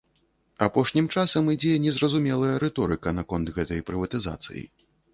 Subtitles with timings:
[0.67, 4.69] Апошнім часам ідзе незразумелая рыторыка наконт гэтай прыватызацыі.